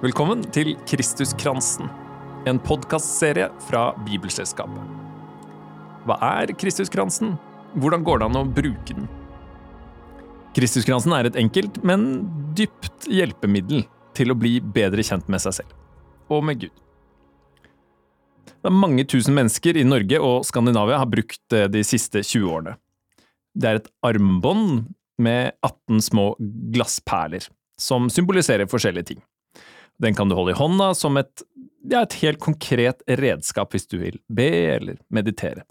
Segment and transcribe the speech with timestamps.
[0.00, 1.84] Velkommen til Kristuskransen,
[2.48, 4.80] en podkastserie fra Bibelselskapet.
[6.08, 7.34] Hva er Kristuskransen?
[7.76, 9.10] Hvordan går det an å bruke den?
[10.56, 12.24] Kristuskransen er et enkelt, men
[12.56, 13.84] dypt hjelpemiddel
[14.16, 15.76] til å bli bedre kjent med seg selv,
[16.32, 16.80] og med Gud.
[18.48, 22.48] Det er mange tusen mennesker i Norge og Skandinavia har brukt det de siste 20
[22.48, 22.78] årene.
[23.52, 26.30] Det er et armbånd med 18 små
[26.72, 29.26] glassperler, som symboliserer forskjellige ting.
[30.00, 31.42] Den kan du holde i hånda som et,
[31.84, 35.66] ja, et helt konkret redskap hvis du vil be eller meditere.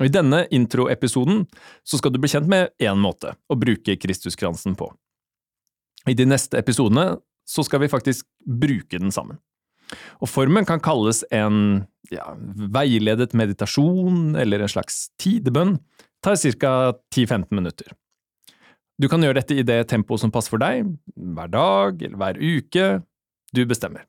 [0.00, 1.44] Og I denne introepisoden
[1.86, 4.88] skal du bli kjent med én måte å bruke Kristuskransen på.
[6.10, 7.14] I de neste episodene
[7.48, 9.38] så skal vi faktisk bruke den sammen.
[10.22, 12.32] Og formen kan kalles en ja,
[12.74, 15.76] veiledet meditasjon eller en slags tidebønn.
[16.24, 16.94] Tar ca.
[17.14, 17.92] 10–15 minutter.
[19.00, 22.38] Du kan gjøre dette i det tempoet som passer for deg, hver dag eller hver
[22.40, 22.86] uke.
[23.54, 24.06] Du bestemmer.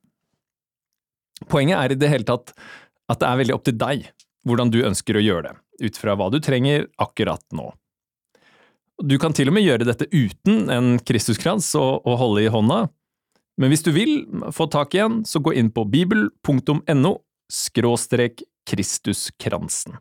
[1.52, 2.54] Poenget er i det hele tatt
[3.12, 4.06] at det er veldig opp til deg
[4.46, 5.56] hvordan du ønsker å gjøre det,
[5.90, 7.72] ut fra hva du trenger akkurat nå.
[9.04, 12.86] Du kan til og med gjøre dette uten en Kristuskrans å, å holde i hånda,
[13.60, 14.14] men hvis du vil
[14.56, 17.14] få tak i en, så gå inn på bibel.no
[17.52, 19.96] skråstrek Kristuskransen.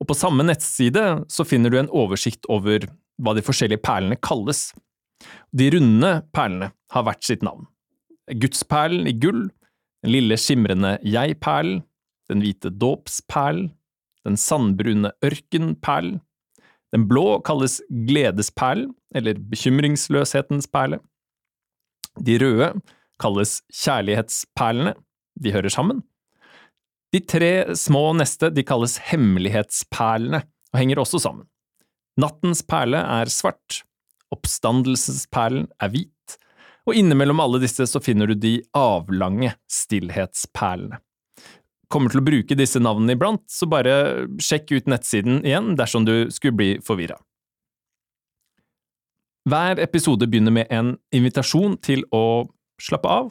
[0.00, 2.86] Og på samme nettside så finner du en oversikt over
[3.20, 4.70] hva de forskjellige perlene kalles.
[5.52, 7.66] De runde perlene har hvert sitt navn.
[8.38, 9.48] Gudsperlen i gull,
[10.04, 11.82] den lille skimrende jeg-perlen,
[12.30, 13.70] den hvite dåpsperlen,
[14.26, 16.20] den sandbrune ørkenperlen,
[16.94, 21.00] den blå kalles gledesperlen, eller bekymringsløshetens perle.
[22.18, 22.72] De røde
[23.22, 24.94] kalles kjærlighetsperlene,
[25.40, 26.02] de hører sammen.
[27.14, 31.46] De tre små neste de kalles hemmelighetsperlene, og henger også sammen.
[32.20, 33.82] Nattens perle er svart,
[34.34, 36.14] oppstandelsesperlen er hvit,
[36.88, 41.00] og innimellom alle disse så finner du de avlange stillhetsperlene.
[41.90, 46.30] Kommer til å bruke disse navnene iblant, så bare sjekk ut nettsiden igjen dersom du
[46.30, 47.16] skulle bli forvirra.
[49.50, 52.46] Hver episode begynner med en invitasjon til å
[52.80, 53.30] slappe av,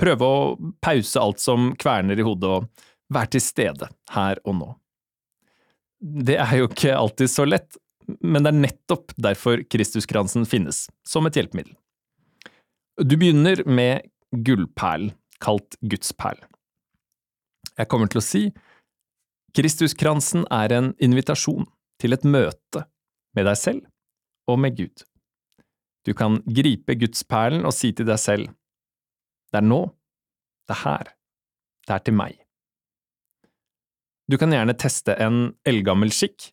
[0.00, 4.70] prøve å pause alt som kverner i hodet, og være til stede her og nå.
[6.00, 7.78] Det er jo ikke alltid så lett,
[8.24, 11.76] men det er nettopp derfor Kristuskransen finnes, som et hjelpemiddel.
[13.00, 14.02] Du begynner med
[14.44, 16.36] gullperlen, kalt gudsperl.
[17.78, 18.42] Jeg kommer til å si
[19.56, 21.64] Kristuskransen er en invitasjon
[22.02, 22.82] til et møte
[23.32, 25.06] med deg selv og med Gud.
[26.04, 28.52] Du kan gripe gudsperlen og si til deg selv
[29.48, 29.80] Det er nå,
[30.68, 31.12] det er her,
[31.88, 32.36] det er til meg.
[34.28, 36.52] Du kan gjerne teste en eldgammel skikk,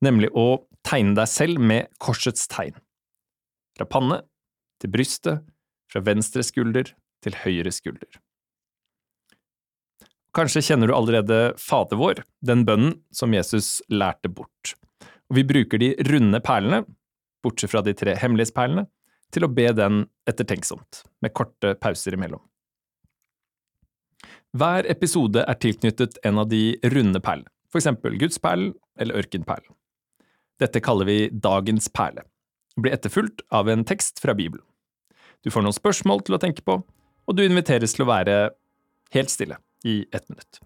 [0.00, 2.80] nemlig å tegne deg selv med korsets tegn.
[3.76, 4.22] Fra panne
[4.82, 5.44] til brystet,
[5.92, 8.20] fra venstre skulder til høyre skulder.
[10.32, 14.72] Kanskje kjenner du allerede Fader vår, den bønnen som Jesus lærte bort.
[15.28, 16.86] Og vi bruker de runde perlene,
[17.44, 18.86] bortsett fra de tre hemmelighetsperlene,
[19.32, 22.40] til å be den ettertenksomt, med korte pauser imellom.
[24.56, 29.72] Hver episode er tilknyttet en av de runde perlene, for eksempel gudsperlen eller ørkenperlen.
[30.60, 32.24] Dette kaller vi dagens perle,
[32.76, 34.64] og blir etterfulgt av en tekst fra Bibelen.
[35.42, 38.36] Du får noen spørsmål til å tenke på, og du inviteres til å være
[39.14, 40.60] helt stille i ett minutt.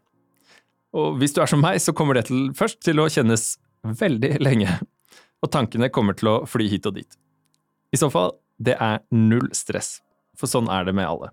[0.97, 3.57] Og hvis du er som meg, så kommer det til, først til å kjennes
[3.87, 4.79] veldig lenge,
[5.45, 7.19] og tankene kommer til å fly hit og dit.
[7.93, 10.01] I så fall, det er null stress,
[10.37, 11.33] for sånn er det med alle.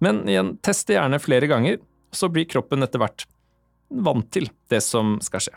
[0.00, 1.80] Men igjen, test det gjerne flere ganger,
[2.12, 3.26] så blir kroppen etter hvert
[3.90, 5.56] vant til det som skal skje.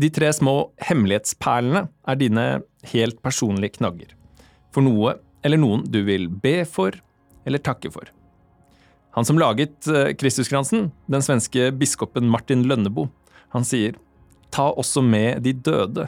[0.00, 2.44] De tre små hemmelighetsperlene er dine
[2.94, 4.14] helt personlige knagger,
[4.74, 5.16] for noe
[5.46, 6.96] eller noen du vil be for
[7.48, 8.10] eller takke for.
[9.16, 13.10] Han som laget eh, Kristuskransen, den svenske biskopen Martin Lønneboe,
[13.50, 13.96] han sier
[14.54, 16.06] ta også med de døde,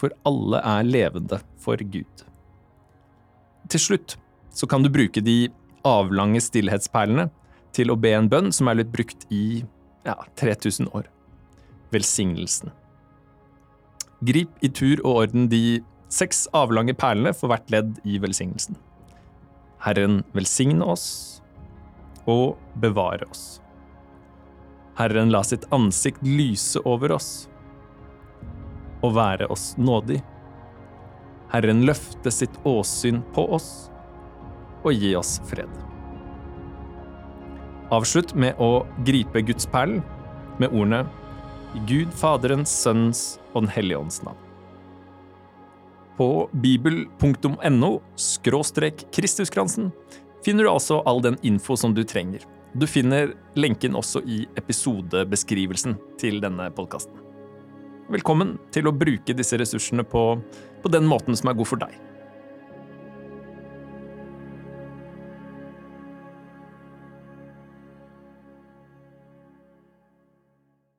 [0.00, 2.24] for alle er levende for Gud.
[3.70, 4.16] Til slutt
[4.56, 5.50] så kan du bruke de
[5.86, 7.28] avlange stillhetsperlene
[7.76, 9.62] til å be en bønn som er litt brukt i
[10.06, 11.06] ja, 3000 år.
[11.94, 12.72] Velsignelsen.
[14.26, 18.78] Grip i tur og orden de seks avlange perlene for hvert ledd i velsignelsen.
[19.80, 21.06] Herren velsigne oss
[22.28, 23.60] og bevare oss.
[24.98, 27.30] Herren la sitt ansikt lyse over oss
[29.00, 30.18] og være oss nådig.
[31.54, 33.70] Herren løfte sitt åsyn på oss
[34.84, 35.70] og gi oss fred.
[37.90, 40.04] Avslutt med å gripe Guds perlen
[40.60, 41.06] med ordene
[41.88, 43.24] Gud Faderens, Sønnens
[43.54, 44.49] og Den hellige ånds navn.
[46.20, 48.00] På bibel.no
[49.12, 49.86] Kristuskransen
[50.44, 52.44] finner du altså all den info som du trenger.
[52.76, 57.16] Du finner lenken også i episodebeskrivelsen til denne podkasten.
[58.12, 60.26] Velkommen til å bruke disse ressursene på,
[60.84, 61.96] på den måten som er god for deg.